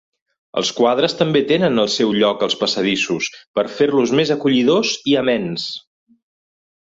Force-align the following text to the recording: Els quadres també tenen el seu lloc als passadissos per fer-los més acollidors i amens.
Els 0.59 0.69
quadres 0.77 1.13
també 1.17 1.41
tenen 1.51 1.81
el 1.83 1.89
seu 1.95 2.13
lloc 2.21 2.41
als 2.47 2.55
passadissos 2.63 3.29
per 3.59 3.65
fer-los 3.75 4.15
més 4.21 4.31
acollidors 4.37 4.95
i 5.13 5.17
amens. 5.23 5.67